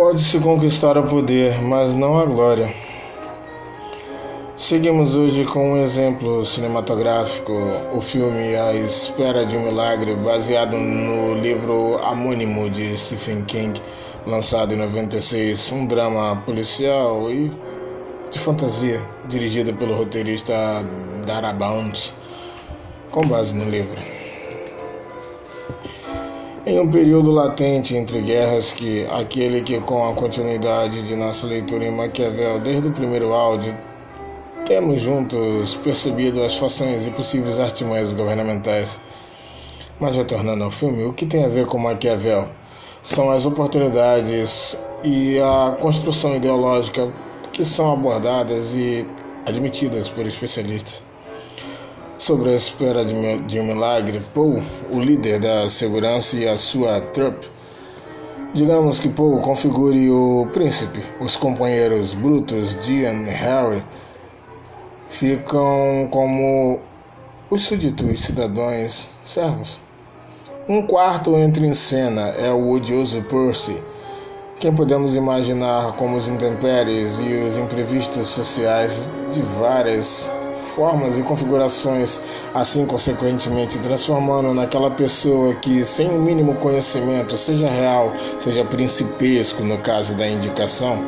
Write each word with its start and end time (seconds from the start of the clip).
Pode-se 0.00 0.38
conquistar 0.40 0.96
o 0.96 1.06
poder, 1.06 1.60
mas 1.60 1.92
não 1.92 2.18
a 2.18 2.24
glória. 2.24 2.72
Seguimos 4.56 5.14
hoje 5.14 5.44
com 5.44 5.74
um 5.74 5.84
exemplo 5.84 6.42
cinematográfico, 6.46 7.52
o 7.92 8.00
filme 8.00 8.56
A 8.56 8.72
Espera 8.72 9.44
de 9.44 9.58
um 9.58 9.64
Milagre, 9.66 10.14
baseado 10.14 10.74
no 10.78 11.34
livro 11.34 12.00
homônimo 12.02 12.70
de 12.70 12.96
Stephen 12.96 13.44
King, 13.44 13.78
lançado 14.26 14.72
em 14.72 14.78
96, 14.78 15.70
um 15.72 15.84
drama 15.84 16.34
policial 16.46 17.30
e 17.30 17.52
de 18.30 18.38
fantasia, 18.38 19.02
dirigido 19.28 19.74
pelo 19.74 19.94
roteirista 19.94 20.54
Dara 21.26 21.52
Bounds, 21.52 22.14
com 23.10 23.28
base 23.28 23.54
no 23.54 23.68
livro. 23.68 24.09
Em 26.70 26.78
um 26.78 26.88
período 26.88 27.32
latente 27.32 27.96
entre 27.96 28.20
guerras 28.20 28.72
que 28.72 29.04
aquele 29.10 29.60
que 29.60 29.80
com 29.80 30.08
a 30.08 30.14
continuidade 30.14 31.02
de 31.02 31.16
nossa 31.16 31.44
leitura 31.44 31.84
em 31.84 31.90
Maquiavel 31.90 32.60
desde 32.60 32.86
o 32.86 32.92
primeiro 32.92 33.32
áudio 33.32 33.76
temos 34.64 35.02
juntos 35.02 35.74
percebido 35.74 36.40
as 36.44 36.56
façanhas 36.56 37.08
e 37.08 37.10
possíveis 37.10 37.58
artimanhas 37.58 38.12
governamentais. 38.12 39.00
Mas 39.98 40.14
retornando 40.14 40.62
ao 40.62 40.70
filme, 40.70 41.02
o 41.02 41.12
que 41.12 41.26
tem 41.26 41.44
a 41.44 41.48
ver 41.48 41.66
com 41.66 41.76
Maquiavel? 41.76 42.46
São 43.02 43.32
as 43.32 43.44
oportunidades 43.44 44.80
e 45.02 45.40
a 45.40 45.76
construção 45.80 46.36
ideológica 46.36 47.12
que 47.52 47.64
são 47.64 47.92
abordadas 47.92 48.76
e 48.76 49.04
admitidas 49.44 50.08
por 50.08 50.24
especialistas. 50.24 51.09
Sobre 52.20 52.50
a 52.50 52.54
espera 52.54 53.02
de 53.02 53.58
um 53.58 53.64
milagre, 53.64 54.20
Paul, 54.34 54.60
o 54.92 55.00
líder 55.00 55.40
da 55.40 55.70
segurança 55.70 56.36
e 56.36 56.46
a 56.46 56.54
sua 56.54 57.00
trupe, 57.00 57.48
digamos 58.52 59.00
que 59.00 59.08
Paul 59.08 59.40
configure 59.40 60.10
o 60.10 60.46
príncipe, 60.52 61.00
os 61.18 61.34
companheiros 61.34 62.12
Brutus, 62.12 62.76
Dian 62.84 63.22
e 63.22 63.30
Harry 63.30 63.82
ficam 65.08 66.08
como 66.10 66.80
os 67.48 67.62
súditos 67.62 68.20
cidadãos 68.20 69.12
servos. 69.22 69.80
Um 70.68 70.86
quarto 70.86 71.34
entra 71.36 71.64
em 71.64 71.72
cena 71.72 72.28
é 72.38 72.52
o 72.52 72.68
odioso 72.72 73.22
Percy, 73.30 73.82
quem 74.60 74.74
podemos 74.74 75.16
imaginar 75.16 75.92
como 75.92 76.18
os 76.18 76.28
intempéries 76.28 77.18
e 77.20 77.32
os 77.32 77.56
imprevistos 77.56 78.28
sociais 78.28 79.08
de 79.32 79.40
várias 79.40 80.30
formas 80.80 81.18
e 81.18 81.22
configurações, 81.22 82.22
assim 82.54 82.86
consequentemente 82.86 83.78
transformando 83.80 84.54
naquela 84.54 84.90
pessoa 84.90 85.54
que, 85.56 85.84
sem 85.84 86.08
o 86.08 86.18
mínimo 86.18 86.54
conhecimento, 86.54 87.36
seja 87.36 87.68
real, 87.68 88.10
seja 88.38 88.64
principesco 88.64 89.62
no 89.62 89.76
caso 89.76 90.14
da 90.14 90.26
indicação 90.26 91.06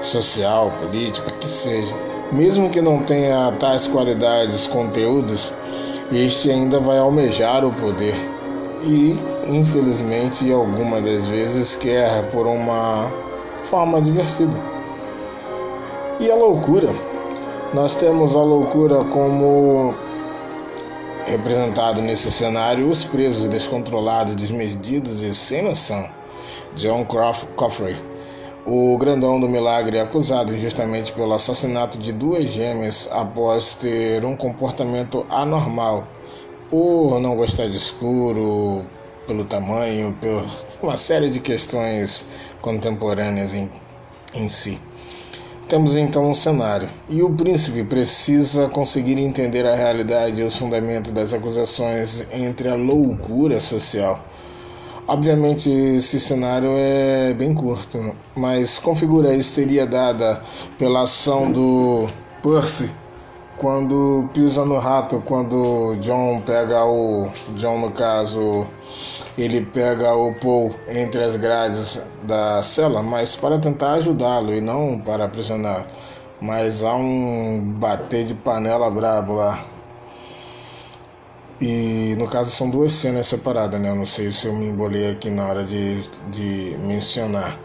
social, 0.00 0.72
político, 0.80 1.30
que 1.38 1.46
seja, 1.46 1.94
mesmo 2.32 2.68
que 2.68 2.80
não 2.80 3.04
tenha 3.04 3.52
tais 3.60 3.86
qualidades, 3.86 4.66
conteúdos, 4.66 5.52
este 6.10 6.50
ainda 6.50 6.80
vai 6.80 6.98
almejar 6.98 7.64
o 7.64 7.72
poder 7.72 8.16
e, 8.82 9.14
infelizmente, 9.46 10.52
algumas 10.52 11.04
das 11.04 11.24
vezes 11.26 11.76
quer 11.76 12.28
por 12.30 12.48
uma 12.48 13.12
forma 13.62 14.02
divertida. 14.02 14.60
E 16.18 16.28
a 16.28 16.34
loucura 16.34 16.88
nós 17.74 17.94
temos 17.94 18.36
a 18.36 18.42
loucura 18.42 19.04
como 19.04 19.94
representado 21.26 22.00
nesse 22.00 22.30
cenário 22.30 22.88
os 22.88 23.04
presos 23.04 23.48
descontrolados, 23.48 24.36
desmedidos 24.36 25.22
e 25.22 25.34
sem 25.34 25.62
noção. 25.62 26.08
John 26.76 27.04
Coffrey, 27.56 27.96
o 28.64 28.96
grandão 28.98 29.40
do 29.40 29.48
milagre, 29.48 29.98
acusado 29.98 30.54
injustamente 30.54 31.12
pelo 31.12 31.32
assassinato 31.32 31.98
de 31.98 32.12
duas 32.12 32.44
gêmeas 32.44 33.08
após 33.12 33.74
ter 33.74 34.24
um 34.24 34.36
comportamento 34.36 35.26
anormal, 35.30 36.06
por 36.70 37.18
não 37.20 37.34
gostar 37.34 37.66
de 37.68 37.76
escuro, 37.76 38.84
pelo 39.26 39.44
tamanho, 39.44 40.16
por 40.20 40.44
uma 40.82 40.96
série 40.96 41.30
de 41.30 41.40
questões 41.40 42.28
contemporâneas 42.60 43.54
em, 43.54 43.70
em 44.34 44.48
si. 44.48 44.78
Temos 45.68 45.96
então 45.96 46.30
um 46.30 46.34
cenário, 46.34 46.88
e 47.08 47.24
o 47.24 47.30
príncipe 47.34 47.82
precisa 47.82 48.68
conseguir 48.68 49.18
entender 49.18 49.66
a 49.66 49.74
realidade 49.74 50.40
e 50.40 50.44
os 50.44 50.56
fundamentos 50.56 51.10
das 51.10 51.34
acusações 51.34 52.24
entre 52.32 52.68
a 52.68 52.76
loucura 52.76 53.60
social. 53.60 54.24
Obviamente, 55.08 55.68
esse 55.68 56.20
cenário 56.20 56.70
é 56.72 57.34
bem 57.34 57.52
curto, 57.52 58.14
mas 58.36 58.78
configura 58.78 59.30
a 59.30 59.34
histeria 59.34 59.84
dada 59.84 60.40
pela 60.78 61.02
ação 61.02 61.50
do 61.50 62.06
Percy 62.44 62.88
quando 63.58 64.28
pisa 64.34 64.64
no 64.64 64.78
rato, 64.78 65.22
quando 65.26 65.96
John 66.00 66.42
pega 66.44 66.84
o. 66.84 67.28
John, 67.54 67.78
no 67.78 67.90
caso, 67.90 68.66
ele 69.36 69.62
pega 69.62 70.14
o 70.14 70.34
Paul 70.34 70.74
entre 70.88 71.22
as 71.22 71.36
grades 71.36 72.06
da 72.22 72.62
cela, 72.62 73.02
mas 73.02 73.34
para 73.36 73.58
tentar 73.58 73.94
ajudá-lo 73.94 74.54
e 74.54 74.60
não 74.60 74.98
para 74.98 75.24
aprisionar. 75.24 75.86
Mas 76.40 76.84
há 76.84 76.94
um 76.94 77.60
bater 77.78 78.24
de 78.26 78.34
panela 78.34 78.90
brabo 78.90 79.34
lá. 79.34 79.58
E 81.60 82.14
no 82.18 82.28
caso 82.28 82.50
são 82.50 82.68
duas 82.68 82.92
cenas 82.92 83.26
separadas, 83.26 83.80
né? 83.80 83.88
Eu 83.88 83.94
não 83.94 84.04
sei 84.04 84.30
se 84.30 84.46
eu 84.46 84.52
me 84.52 84.66
embolei 84.66 85.10
aqui 85.10 85.30
na 85.30 85.46
hora 85.48 85.64
de, 85.64 86.02
de 86.30 86.76
mencionar. 86.80 87.58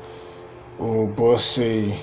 O 0.79 1.09
Percy 1.09 1.93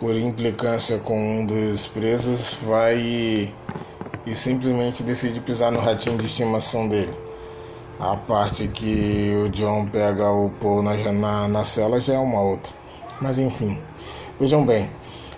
por 0.00 0.16
implicância 0.16 0.98
com 0.98 1.40
um 1.42 1.44
dos 1.44 1.86
presos, 1.86 2.58
vai 2.62 2.98
e, 2.98 3.54
e 4.26 4.34
simplesmente 4.34 5.02
decide 5.02 5.40
pisar 5.40 5.70
no 5.70 5.78
ratinho 5.78 6.16
de 6.16 6.24
estimação 6.24 6.88
dele. 6.88 7.14
A 8.00 8.16
parte 8.16 8.66
que 8.66 9.30
o 9.44 9.50
John 9.50 9.86
pega 9.86 10.30
o 10.30 10.48
Paul 10.58 10.82
na, 10.82 10.96
na, 11.12 11.48
na 11.48 11.64
cela 11.64 12.00
já 12.00 12.14
é 12.14 12.18
uma 12.18 12.40
outra. 12.40 12.72
Mas 13.20 13.38
enfim, 13.38 13.78
vejam 14.40 14.64
bem. 14.64 14.88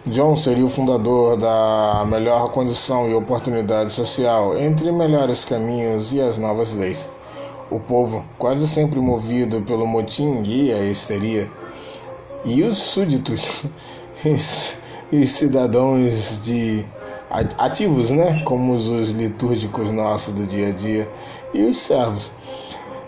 John 0.06 0.36
seria 0.36 0.64
o 0.64 0.68
fundador 0.68 1.36
da 1.36 2.04
melhor 2.06 2.50
condição 2.52 3.10
e 3.10 3.14
oportunidade 3.14 3.90
social 3.90 4.56
entre 4.56 4.92
melhores 4.92 5.44
caminhos 5.44 6.12
e 6.12 6.20
as 6.20 6.38
novas 6.38 6.72
leis. 6.72 7.10
O 7.68 7.80
povo, 7.80 8.24
quase 8.38 8.68
sempre 8.68 9.00
movido 9.00 9.62
pelo 9.62 9.86
motim 9.86 10.42
e 10.44 10.72
a 10.72 10.84
histeria, 10.84 11.50
e 12.44 12.62
os 12.62 12.78
súditos 12.78 13.64
e 15.12 15.26
cidadãos 15.26 16.40
de 16.42 16.84
ativos, 17.58 18.10
né, 18.10 18.42
como 18.44 18.74
os 18.74 19.10
litúrgicos 19.10 19.90
nossos 19.90 20.34
do 20.34 20.46
dia 20.46 20.68
a 20.68 20.72
dia 20.72 21.08
e 21.54 21.64
os 21.64 21.78
servos. 21.78 22.30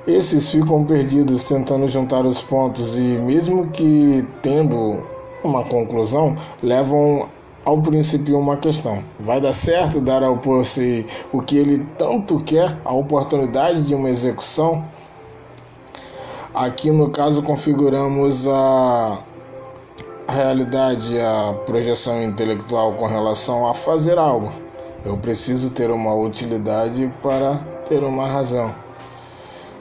Esses 0.07 0.51
ficam 0.51 0.85
perdidos 0.85 1.45
tentando 1.45 1.89
juntar 1.89 2.27
os 2.27 2.41
pontos 2.43 2.99
e 2.99 3.19
mesmo 3.19 3.69
que 3.69 4.27
tendo 4.43 5.07
uma 5.43 5.63
conclusão, 5.63 6.37
levam 6.63 7.29
ao 7.65 7.81
princípio 7.81 8.39
uma 8.39 8.57
questão. 8.57 9.03
Vai 9.21 9.41
dar 9.41 9.53
certo 9.53 10.01
dar 10.01 10.23
ao 10.23 10.39
Percy 10.39 11.07
o 11.33 11.41
que 11.41 11.57
ele 11.57 11.87
tanto 11.99 12.41
quer, 12.41 12.79
a 12.85 12.93
oportunidade 12.93 13.87
de 13.87 13.95
uma 13.95 14.09
execução? 14.09 14.85
Aqui 16.55 16.91
no 16.91 17.11
caso 17.11 17.43
configuramos 17.43 18.47
a 18.47 19.19
realidade, 20.33 21.21
a 21.21 21.55
projeção 21.67 22.23
intelectual 22.23 22.93
com 22.93 23.07
relação 23.07 23.69
a 23.69 23.75
fazer 23.75 24.19
algo. 24.19 24.53
Eu 25.05 25.19
preciso 25.19 25.71
ter 25.71 25.91
uma 25.91 26.15
utilidade 26.15 27.13
para 27.23 27.57
ter 27.87 28.03
uma 28.03 28.27
razão. 28.27 28.75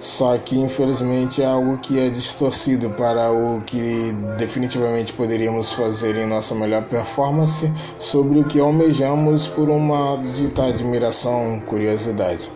Só 0.04 0.38
que 0.38 0.60
infelizmente 0.60 1.42
é 1.42 1.46
algo 1.46 1.78
que 1.78 1.98
é 1.98 2.10
distorcido 2.10 2.90
para 2.90 3.32
o 3.32 3.62
que 3.62 4.12
definitivamente 4.38 5.14
poderíamos 5.14 5.72
fazer 5.72 6.18
em 6.18 6.26
nossa 6.26 6.54
melhor 6.54 6.84
performance 6.84 7.72
sobre 7.98 8.42
o 8.42 8.44
que 8.44 8.60
almejamos 8.60 9.48
por 9.48 9.70
uma 9.70 10.18
dita 10.34 10.66
admiração, 10.66 11.62
curiosidade. 11.66 12.52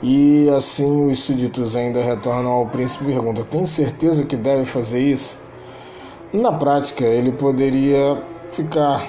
E 0.00 0.48
assim 0.50 1.10
os 1.10 1.20
súditos 1.20 1.74
ainda 1.74 2.00
retornam 2.00 2.52
ao 2.52 2.66
príncipe 2.66 3.10
e 3.10 3.12
perguntam: 3.12 3.42
Tem 3.42 3.66
certeza 3.66 4.24
que 4.24 4.36
deve 4.36 4.64
fazer 4.64 5.00
isso? 5.00 5.36
Na 6.32 6.52
prática, 6.52 7.04
ele 7.04 7.32
poderia 7.32 8.22
ficar 8.50 9.04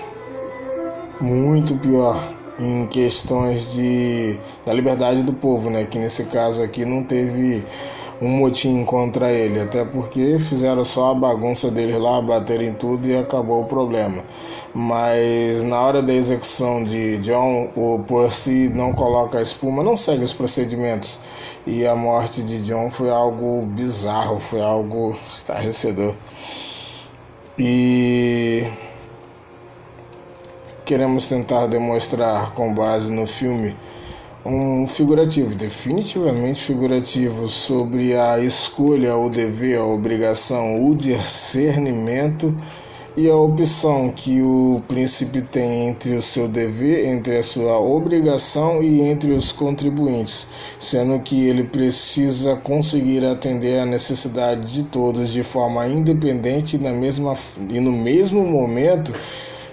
muito 1.19 1.75
pior 1.75 2.19
em 2.59 2.87
questões 2.87 3.73
de 3.73 4.39
da 4.65 4.73
liberdade 4.73 5.21
do 5.21 5.31
povo, 5.31 5.69
né? 5.69 5.85
Que 5.85 5.99
nesse 5.99 6.23
caso 6.25 6.63
aqui 6.63 6.83
não 6.83 7.03
teve 7.03 7.63
um 8.19 8.27
motim 8.27 8.83
contra 8.83 9.31
ele, 9.31 9.59
até 9.59 9.85
porque 9.85 10.39
fizeram 10.39 10.83
só 10.83 11.11
a 11.11 11.13
bagunça 11.13 11.69
deles 11.69 12.01
lá, 12.01 12.19
baterem 12.23 12.73
tudo 12.73 13.07
e 13.07 13.15
acabou 13.15 13.61
o 13.61 13.65
problema. 13.65 14.23
Mas 14.73 15.61
na 15.63 15.79
hora 15.79 16.01
da 16.01 16.13
execução 16.13 16.83
de 16.83 17.17
John, 17.19 17.69
o 17.75 17.99
Percy 17.99 18.67
não 18.73 18.93
coloca 18.93 19.37
a 19.37 19.43
espuma, 19.43 19.83
não 19.83 19.95
segue 19.95 20.23
os 20.23 20.33
procedimentos. 20.33 21.19
E 21.67 21.85
a 21.85 21.95
morte 21.95 22.41
de 22.41 22.63
John 22.63 22.89
foi 22.89 23.11
algo 23.11 23.63
bizarro, 23.67 24.39
foi 24.39 24.61
algo 24.61 25.15
estarrecedor. 25.23 26.15
E 27.57 28.65
queremos 30.85 31.27
tentar 31.27 31.67
demonstrar 31.67 32.53
com 32.53 32.73
base 32.73 33.11
no 33.11 33.27
filme 33.27 33.75
um 34.45 34.87
figurativo, 34.87 35.53
definitivamente 35.53 36.63
figurativo, 36.63 37.47
sobre 37.47 38.15
a 38.15 38.39
escolha, 38.39 39.15
o 39.15 39.29
dever, 39.29 39.77
a 39.77 39.85
obrigação, 39.85 40.83
o 40.83 40.95
discernimento 40.95 42.55
e 43.15 43.29
a 43.29 43.35
opção 43.35 44.09
que 44.09 44.41
o 44.41 44.81
príncipe 44.87 45.41
tem 45.41 45.89
entre 45.89 46.15
o 46.15 46.21
seu 46.21 46.47
dever, 46.47 47.07
entre 47.07 47.37
a 47.37 47.43
sua 47.43 47.77
obrigação 47.77 48.81
e 48.81 49.01
entre 49.01 49.33
os 49.33 49.51
contribuintes, 49.51 50.47
sendo 50.79 51.19
que 51.19 51.47
ele 51.47 51.65
precisa 51.65 52.55
conseguir 52.55 53.25
atender 53.25 53.79
a 53.79 53.85
necessidade 53.85 54.73
de 54.73 54.83
todos 54.83 55.29
de 55.29 55.43
forma 55.43 55.85
independente 55.87 56.77
na 56.77 56.93
mesma, 56.93 57.37
e 57.69 57.79
no 57.81 57.91
mesmo 57.91 58.43
momento 58.45 59.13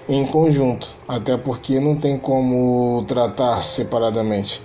em 0.09 0.27
conjunto, 0.27 0.97
até 1.07 1.37
porque 1.37 1.79
não 1.79 1.95
tem 1.95 2.17
como 2.17 3.05
tratar 3.07 3.61
separadamente. 3.61 4.61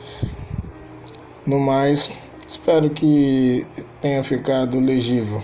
No 1.45 1.59
mais, 1.59 2.09
espero 2.47 2.89
que 2.89 3.67
tenha 4.01 4.23
ficado 4.23 4.79
legível. 4.79 5.41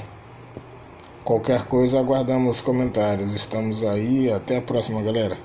Qualquer 1.30 1.66
coisa, 1.68 2.00
aguardamos 2.00 2.60
comentários. 2.60 3.36
Estamos 3.36 3.84
aí. 3.84 4.32
Até 4.32 4.58
a 4.58 4.64
próxima, 4.64 5.04
galera. 5.04 5.38